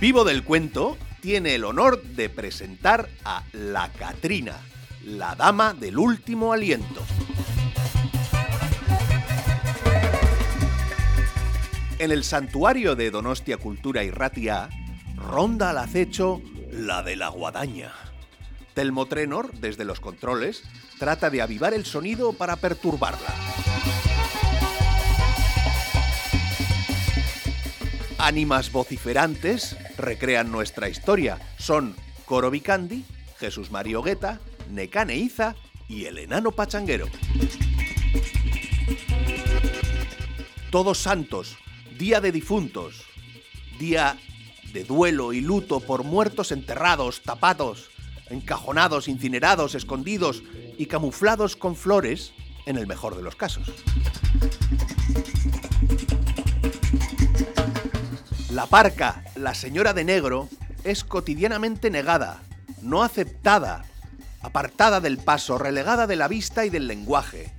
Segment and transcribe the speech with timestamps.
[0.00, 4.56] Vivo del Cuento tiene el honor de presentar a La Catrina,
[5.04, 7.04] la dama del último aliento.
[12.00, 14.68] En el santuario de Donostia Cultura y Ratia
[15.26, 16.40] ronda al acecho
[16.70, 17.92] la de la guadaña.
[18.74, 20.62] Telmo Trenor, desde los controles,
[20.98, 23.34] trata de avivar el sonido para perturbarla.
[28.18, 31.38] Ánimas vociferantes recrean nuestra historia.
[31.58, 33.04] Son Coro Vicandi,
[33.38, 34.40] Jesús Mario Guetta,
[34.70, 35.54] Necane Iza
[35.88, 37.06] y el enano pachanguero.
[40.70, 41.56] Todos santos,
[41.96, 43.04] día de difuntos,
[43.78, 44.18] día
[44.72, 47.90] de duelo y luto por muertos enterrados, tapados,
[48.30, 50.42] encajonados, incinerados, escondidos
[50.76, 52.32] y camuflados con flores,
[52.66, 53.66] en el mejor de los casos.
[58.52, 60.48] La parca, la señora de negro,
[60.84, 62.42] es cotidianamente negada,
[62.82, 63.84] no aceptada,
[64.40, 67.52] apartada del paso, relegada de la vista y del lenguaje.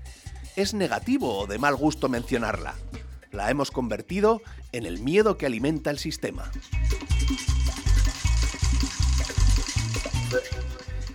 [0.56, 2.76] Es negativo o de mal gusto mencionarla.
[3.32, 6.52] La hemos convertido en el miedo que alimenta el sistema.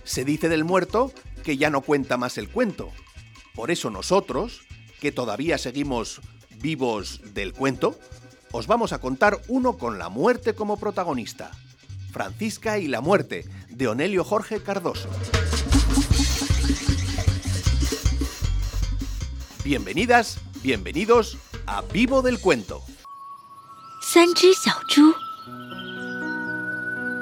[0.04, 1.12] Se dice del muerto
[1.44, 2.90] que ya no cuenta más el cuento.
[3.54, 4.62] Por eso nosotros,
[5.00, 6.20] que todavía seguimos
[6.60, 7.98] vivos del cuento,
[8.52, 11.50] os vamos a contar uno con la muerte como protagonista.
[12.12, 15.08] Francisca y la muerte, de Onelio Jorge Cardoso.
[19.62, 22.82] Bienvenidas, bienvenidos a Vivo del Cuento.
[24.12, 25.14] 三只小猪。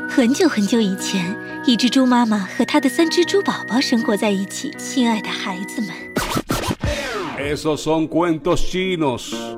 [0.08, 4.69] 很久很久以前， 一只猪妈妈和她的三只猪宝宝生活在一起。
[4.78, 5.92] 亲爱的孩子们
[7.38, 9.53] ，Esos son cuentos chinos.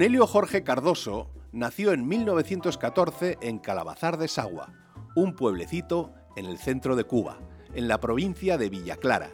[0.00, 4.72] Onelio Jorge Cardoso nació en 1914 en Calabazar de Sagua,
[5.14, 7.38] un pueblecito en el centro de Cuba,
[7.74, 9.30] en la provincia de Villa Clara,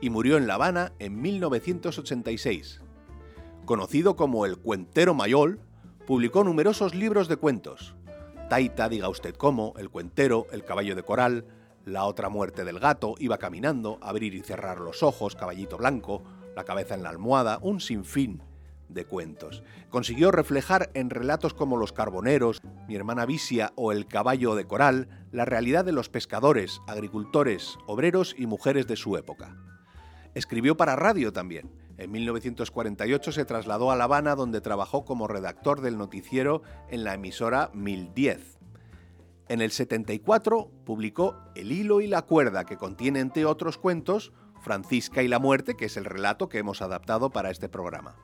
[0.00, 2.80] y murió en La Habana en 1986.
[3.64, 5.58] Conocido como el Cuentero Mayol,
[6.06, 7.96] publicó numerosos libros de cuentos.
[8.48, 11.44] Taita, diga usted cómo, El Cuentero, El Caballo de Coral,
[11.84, 16.22] La otra muerte del gato, Iba caminando, Abrir y cerrar los ojos, Caballito Blanco,
[16.54, 18.40] La cabeza en la almohada, un sinfín
[18.88, 19.62] de cuentos.
[19.90, 25.08] Consiguió reflejar en relatos como Los Carboneros, Mi hermana Visia o El caballo de coral
[25.32, 29.56] la realidad de los pescadores, agricultores, obreros y mujeres de su época.
[30.34, 31.70] Escribió para radio también.
[31.96, 37.14] En 1948 se trasladó a La Habana donde trabajó como redactor del noticiero en la
[37.14, 38.58] emisora 1010.
[39.48, 44.32] En el 74 publicó El hilo y la cuerda que contiene entre otros cuentos
[44.64, 48.16] Francisca y la muerte, que es el relato que hemos adaptado para este programa.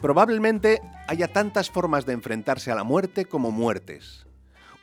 [0.00, 4.26] Probablemente haya tantas formas de enfrentarse a la muerte como muertes.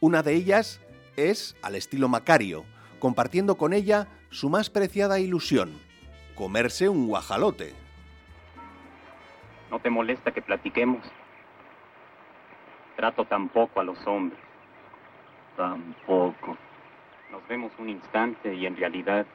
[0.01, 0.81] Una de ellas
[1.15, 2.65] es al estilo Macario,
[2.99, 5.79] compartiendo con ella su más preciada ilusión,
[6.35, 7.73] comerse un guajalote.
[9.71, 11.05] ¿No te molesta que platiquemos?
[12.97, 14.39] Trato tampoco a los hombres.
[15.55, 16.57] Tampoco.
[17.31, 19.25] Nos vemos un instante y en realidad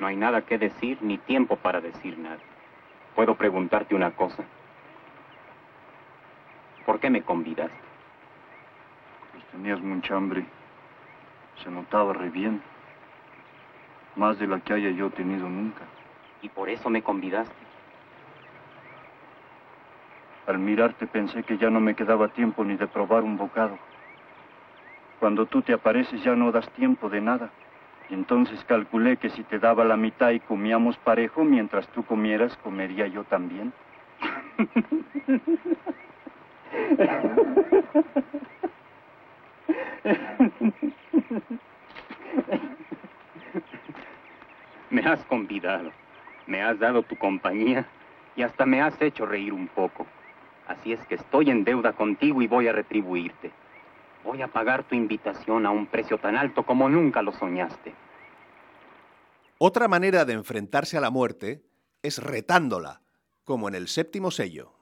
[0.00, 2.40] no hay nada que decir ni tiempo para decir nada.
[3.14, 4.44] ¿Puedo preguntarte una cosa?
[6.86, 7.74] ¿Por qué me convidaste?
[9.32, 10.46] Pues tenías mucha hambre.
[11.62, 12.62] Se notaba re bien.
[14.14, 15.82] Más de la que haya yo tenido nunca.
[16.40, 17.54] ¿Y por eso me convidaste?
[20.46, 23.80] Al mirarte pensé que ya no me quedaba tiempo ni de probar un bocado.
[25.18, 27.50] Cuando tú te apareces ya no das tiempo de nada.
[28.08, 32.56] Y entonces calculé que si te daba la mitad y comíamos parejo, mientras tú comieras,
[32.58, 33.72] comería yo también.
[44.90, 45.90] Me has convidado,
[46.46, 47.86] me has dado tu compañía
[48.36, 50.06] y hasta me has hecho reír un poco.
[50.68, 53.50] Así es que estoy en deuda contigo y voy a retribuirte.
[54.24, 57.94] Voy a pagar tu invitación a un precio tan alto como nunca lo soñaste.
[59.58, 61.62] Otra manera de enfrentarse a la muerte
[62.02, 63.00] es retándola,
[63.44, 64.75] como en el séptimo sello.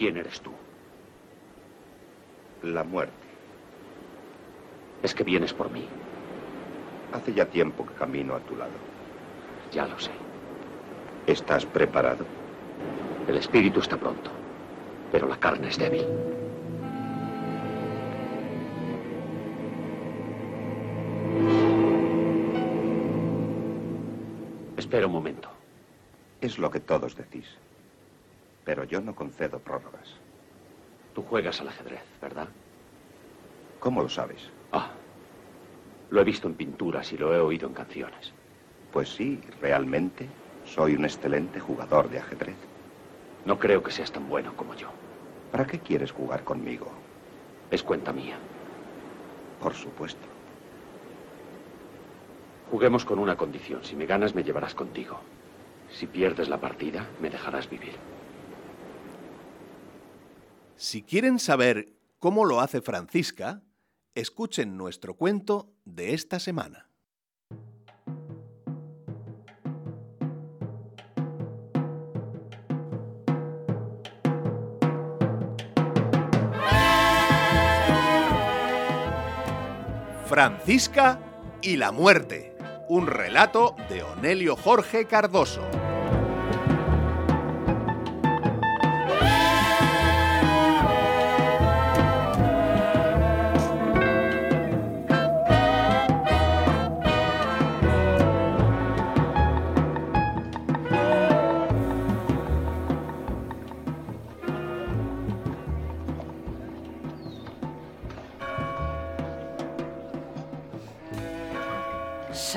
[0.00, 0.50] ¿Quién eres tú?
[2.62, 3.12] La muerte.
[5.02, 5.84] Es que vienes por mí.
[7.12, 8.72] Hace ya tiempo que camino a tu lado.
[9.70, 10.10] Ya lo sé.
[11.26, 12.24] ¿Estás preparado?
[13.28, 14.30] El espíritu está pronto,
[15.12, 16.06] pero la carne es débil.
[24.78, 25.50] Espera un momento.
[26.40, 27.44] Es lo que todos decís.
[28.70, 30.08] Pero yo no concedo prórrogas.
[31.12, 32.50] Tú juegas al ajedrez, ¿verdad?
[33.80, 34.42] ¿Cómo lo sabes?
[34.70, 34.96] Ah,
[36.08, 38.32] lo he visto en pinturas y lo he oído en canciones.
[38.92, 40.30] Pues sí, realmente
[40.62, 42.58] soy un excelente jugador de ajedrez.
[43.44, 44.94] No creo que seas tan bueno como yo.
[45.50, 46.94] ¿Para qué quieres jugar conmigo?
[47.70, 48.38] Es cuenta mía.
[49.58, 50.28] Por supuesto.
[52.62, 53.82] Juguemos con una condición.
[53.82, 55.24] Si me ganas, me llevarás contigo.
[55.88, 57.98] Si pierdes la partida, me dejarás vivir.
[60.80, 63.60] Si quieren saber cómo lo hace Francisca,
[64.14, 66.88] escuchen nuestro cuento de esta semana.
[80.24, 81.20] Francisca
[81.60, 82.56] y la muerte.
[82.88, 85.79] Un relato de Onelio Jorge Cardoso.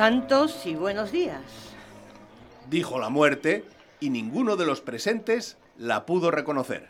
[0.04, 1.40] Santos y buenos días.
[2.70, 3.64] Dijo la muerte
[4.02, 6.90] y ninguno de los presentes la pudo reconocer.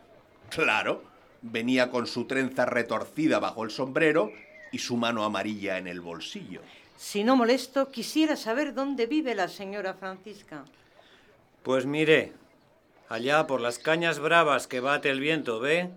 [0.49, 1.03] Claro,
[1.43, 4.31] venía con su trenza retorcida bajo el sombrero
[4.71, 6.61] y su mano amarilla en el bolsillo.
[6.97, 10.65] Si no molesto, quisiera saber dónde vive la señora Francisca.
[11.61, 12.33] Pues mire,
[13.09, 15.91] allá por las cañas bravas que bate el viento, ¿ve?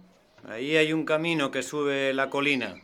[0.46, 2.74] Ahí hay un camino que sube la colina.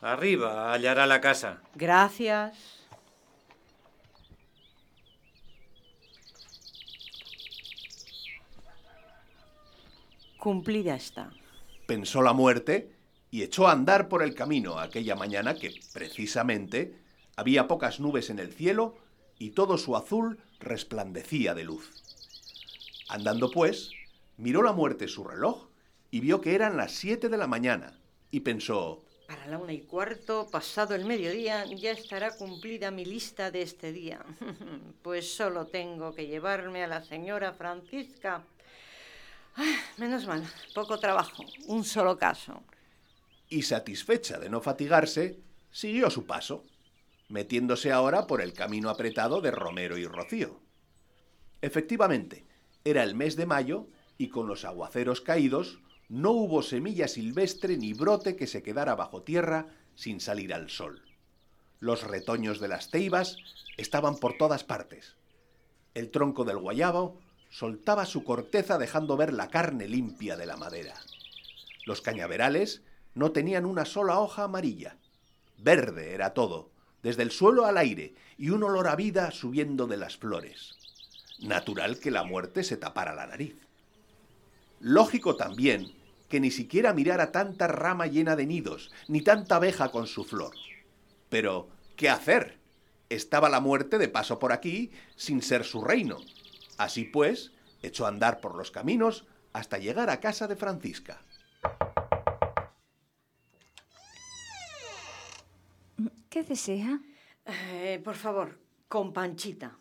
[0.00, 1.60] Arriba hallará la casa.
[1.76, 2.81] Gracias.
[10.42, 11.30] Cumplida está.
[11.86, 12.90] Pensó la muerte
[13.30, 16.96] y echó a andar por el camino aquella mañana que, precisamente,
[17.36, 18.96] había pocas nubes en el cielo
[19.38, 21.92] y todo su azul resplandecía de luz.
[23.08, 23.92] Andando pues,
[24.36, 25.68] miró la muerte su reloj
[26.10, 28.00] y vio que eran las siete de la mañana
[28.32, 33.52] y pensó, Para la una y cuarto, pasado el mediodía, ya estará cumplida mi lista
[33.52, 34.24] de este día.
[35.02, 38.44] Pues solo tengo que llevarme a la señora Francisca.
[39.98, 40.42] Menos mal,
[40.74, 42.62] poco trabajo, un solo caso.
[43.48, 45.38] y satisfecha de no fatigarse,
[45.70, 46.64] siguió su paso,
[47.28, 50.60] metiéndose ahora por el camino apretado de Romero y Rocío.
[51.60, 52.46] Efectivamente,
[52.82, 57.92] era el mes de mayo y con los aguaceros caídos no hubo semilla silvestre ni
[57.92, 61.02] brote que se quedara bajo tierra sin salir al sol.
[61.78, 63.36] Los retoños de las teibas
[63.76, 65.16] estaban por todas partes.
[65.94, 67.20] El tronco del guayabo
[67.52, 70.94] soltaba su corteza dejando ver la carne limpia de la madera.
[71.84, 72.82] Los cañaverales
[73.14, 74.96] no tenían una sola hoja amarilla.
[75.58, 76.70] Verde era todo,
[77.02, 80.78] desde el suelo al aire, y un olor a vida subiendo de las flores.
[81.40, 83.54] Natural que la muerte se tapara la nariz.
[84.80, 85.92] Lógico también
[86.30, 90.54] que ni siquiera mirara tanta rama llena de nidos, ni tanta abeja con su flor.
[91.28, 92.58] Pero, ¿qué hacer?
[93.10, 96.16] Estaba la muerte de paso por aquí, sin ser su reino.
[96.82, 101.22] Así pues, echó a andar por los caminos hasta llegar a casa de Francisca.
[106.28, 107.00] ¿Qué desea?
[107.46, 108.58] Eh, por favor,
[108.88, 109.78] con Panchita.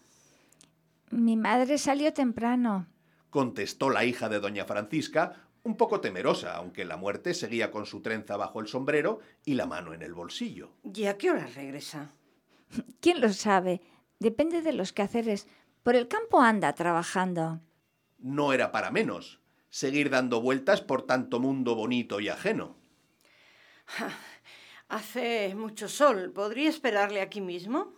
[1.09, 2.85] Mi madre salió temprano.
[3.31, 8.01] contestó la hija de doña Francisca, un poco temerosa, aunque la muerte seguía con su
[8.01, 10.73] trenza bajo el sombrero y la mano en el bolsillo.
[10.83, 12.11] ¿Y a qué hora regresa?
[12.99, 13.81] ¿Quién lo sabe?
[14.19, 15.47] Depende de los quehaceres.
[15.83, 17.59] Por el campo anda trabajando.
[18.19, 22.75] No era para menos seguir dando vueltas por tanto mundo bonito y ajeno.
[24.89, 26.31] Hace mucho sol.
[26.33, 27.93] ¿Podría esperarle aquí mismo?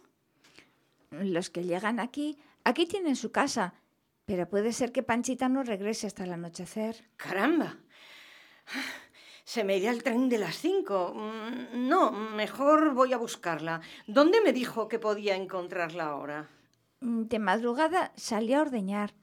[1.09, 3.73] Los que llegan aquí, aquí tienen su casa,
[4.25, 7.03] pero puede ser que Panchita no regrese hasta el anochecer.
[7.17, 7.77] Caramba.
[9.45, 11.13] Se me irá el tren de las cinco.
[11.13, 13.81] Mm, No, mejor voy a buscarla.
[14.07, 16.47] ¿Dónde me dijo que podía encontrarla ahora?
[17.03, 19.13] Mm, De madrugada salió a ordeñar.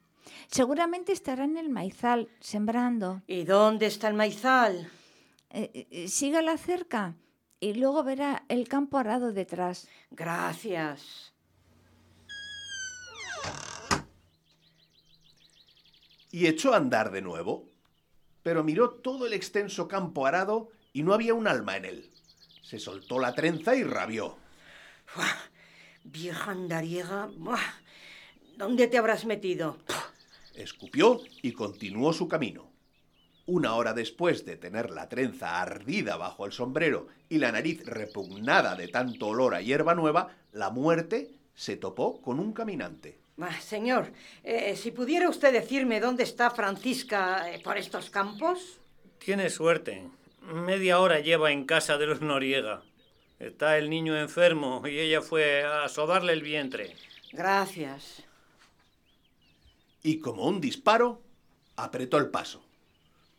[0.47, 3.21] Seguramente estará en el maizal, sembrando.
[3.27, 4.89] ¿Y dónde está el maizal?
[5.49, 7.15] Eh, eh, sígala cerca
[7.59, 9.87] y luego verá el campo arado detrás.
[10.11, 11.31] Gracias.
[16.31, 17.69] y echó a andar de nuevo,
[18.41, 22.11] pero miró todo el extenso campo arado y no había un alma en él.
[22.63, 24.37] Se soltó la trenza y rabió.
[26.03, 27.29] Vieja andariega.
[27.37, 27.59] buah,
[28.57, 29.77] ¿Dónde te habrás metido?
[30.55, 32.71] Escupió y continuó su camino.
[33.45, 38.75] Una hora después de tener la trenza ardida bajo el sombrero y la nariz repugnada
[38.75, 43.19] de tanto olor a hierba nueva, la muerte se topó con un caminante.
[43.39, 44.11] Ah, Señor,
[44.43, 48.79] eh, si pudiera usted decirme dónde está Francisca eh, por estos campos.
[49.17, 50.07] Tiene suerte.
[50.41, 52.83] Media hora lleva en casa de los Noriega.
[53.41, 56.95] Está el niño enfermo y ella fue a sobarle el vientre.
[57.31, 58.23] Gracias.
[60.03, 61.23] Y como un disparo,
[61.75, 62.61] apretó el paso.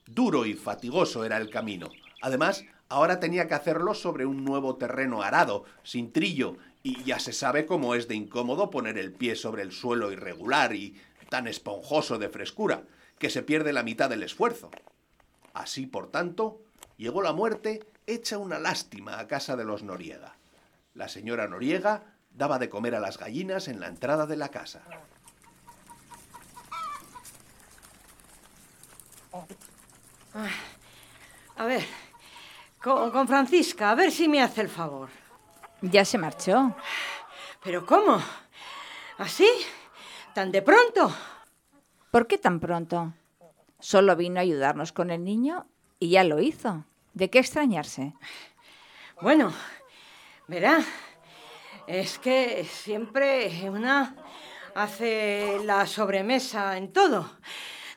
[0.04, 1.88] Duro y fatigoso era el camino.
[2.20, 7.32] Además, ahora tenía que hacerlo sobre un nuevo terreno arado, sin trillo, y ya se
[7.32, 10.96] sabe cómo es de incómodo poner el pie sobre el suelo irregular y
[11.28, 12.82] tan esponjoso de frescura,
[13.20, 14.72] que se pierde la mitad del esfuerzo.
[15.54, 16.60] Así, por tanto,
[16.96, 20.36] llegó la muerte hecha una lástima a casa de los Noriega.
[20.94, 24.82] La señora Noriega daba de comer a las gallinas en la entrada de la casa.
[31.56, 31.84] A ver,
[32.82, 35.08] con, con Francisca, a ver si me hace el favor.
[35.82, 36.74] Ya se marchó.
[37.62, 38.20] ¿Pero cómo?
[39.18, 39.48] ¿Así?
[40.34, 41.14] ¿Tan de pronto?
[42.10, 43.12] ¿Por qué tan pronto?
[43.78, 45.66] Solo vino a ayudarnos con el niño
[45.98, 46.84] y ya lo hizo.
[47.14, 48.14] ¿De qué extrañarse?
[49.20, 49.52] Bueno,
[50.48, 50.82] verá,
[51.86, 54.16] es que siempre una
[54.74, 57.38] hace la sobremesa en todo.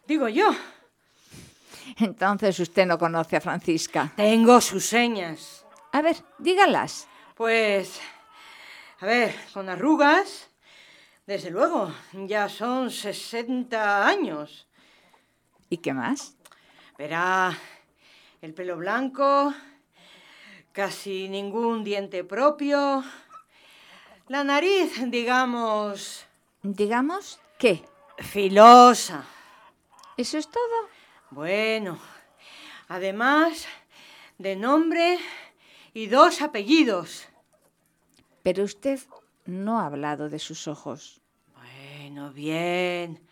[0.07, 0.53] Digo yo,
[1.98, 4.12] Entonces usted no conoce a Francisca.
[4.15, 5.65] tengo sus señas.
[5.91, 7.07] A ver, dígalas.
[7.36, 8.00] Pues,
[9.00, 10.50] a ver, con arrugas,
[11.25, 14.67] desde luego, ya son 60 años.
[15.69, 16.36] ¿Y qué más?
[16.98, 17.57] Verá,
[18.45, 19.55] el pelo blanco,
[20.71, 23.03] casi ningún diente propio,
[24.27, 26.27] la nariz, digamos,
[26.61, 27.83] Digamos, ¿qué?
[28.19, 29.25] filosa.
[30.15, 30.89] ¿Eso es todo?
[31.31, 31.97] Bueno,
[32.87, 33.65] además
[34.37, 35.17] de nombre
[35.95, 37.27] y dos apellidos.
[38.43, 38.99] Pero usted
[39.45, 41.19] no ha hablado de sus ojos.
[41.55, 43.27] Bueno, bien.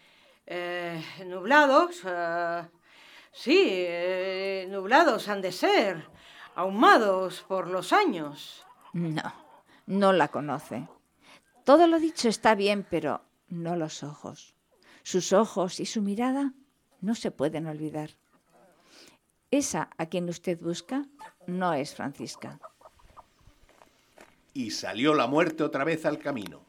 [0.48, 2.02] Eh, nublados.
[2.04, 2.64] eh,
[3.34, 6.08] sí, eh, nublados han de ser.
[6.56, 8.66] Ahumados por los años.
[8.94, 9.34] No,
[9.88, 10.88] no la conoce.
[11.66, 14.54] Todo lo dicho está bien, pero no los ojos.
[15.02, 16.54] Sus ojos y su mirada
[17.02, 18.12] no se pueden olvidar.
[19.52, 21.06] Esa a quien usted busca
[21.48, 22.60] no es Francisca.
[24.56, 26.62] y salió la muerte otra vez al camino.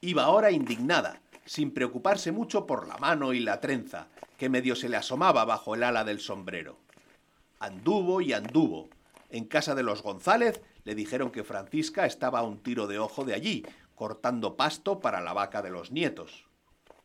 [0.00, 4.08] Iba ahora indignada, sin preocuparse mucho por la mano y la trenza,
[4.38, 6.78] que medio se le asomaba bajo el ala del sombrero.
[7.58, 8.88] Anduvo y anduvo.
[9.30, 13.24] En casa de los González le dijeron que Francisca estaba a un tiro de ojo
[13.24, 16.46] de allí, cortando pasto para la vaca de los nietos.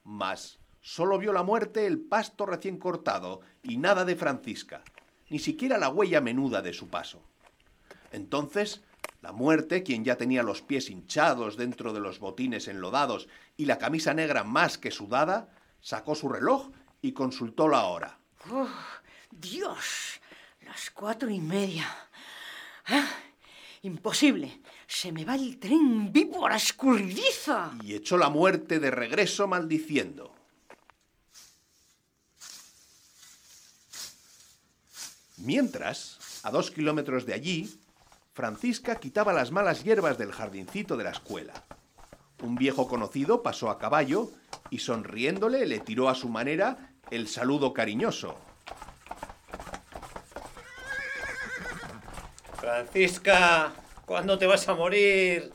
[0.04, 4.84] Mas solo vio la muerte el pasto recién cortado y nada de Francisca,
[5.30, 7.22] ni siquiera la huella menuda de su paso.
[8.12, 8.84] Entonces,
[9.28, 13.78] la muerte, quien ya tenía los pies hinchados dentro de los botines enlodados y la
[13.78, 18.20] camisa negra más que sudada, sacó su reloj y consultó la hora.
[18.50, 18.70] Uf,
[19.30, 20.22] Dios,
[20.62, 21.94] las cuatro y media.
[22.86, 23.06] Ah,
[23.82, 24.62] imposible.
[24.88, 27.74] Se me va el tren víbora escurridiza.
[27.84, 30.34] y echó la muerte de regreso maldiciendo.
[35.36, 37.78] Mientras, a dos kilómetros de allí,
[38.38, 41.54] Francisca quitaba las malas hierbas del jardincito de la escuela.
[42.44, 44.30] Un viejo conocido pasó a caballo
[44.70, 48.38] y sonriéndole le tiró a su manera el saludo cariñoso.
[52.60, 53.74] Francisca,
[54.06, 55.52] ¿cuándo te vas a morir?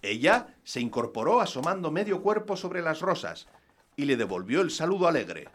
[0.00, 3.48] Ella se incorporó asomando medio cuerpo sobre las rosas
[3.96, 5.48] y le devolvió el saludo alegre.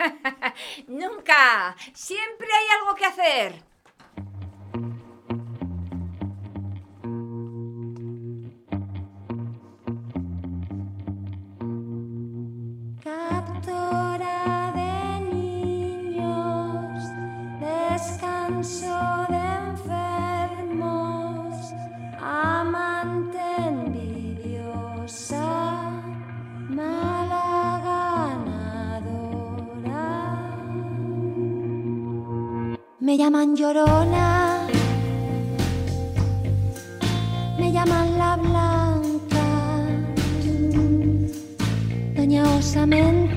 [0.88, 1.76] Nunca.
[1.94, 3.68] Siempre hay algo que hacer.
[33.16, 34.66] Llaman llorona,
[37.58, 39.46] me llaman la blanca,
[42.14, 43.27] doña Osamenta,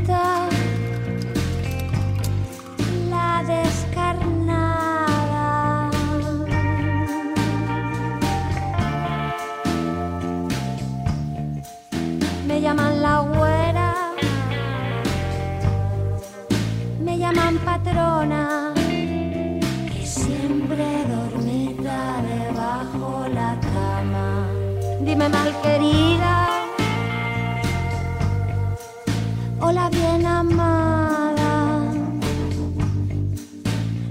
[20.25, 20.85] siempre
[21.15, 21.99] dormida
[22.31, 24.47] debajo la cama.
[25.01, 26.33] Dime mal querida,
[29.59, 31.51] hola bien amada,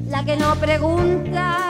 [0.09, 1.70] la que no pregunta.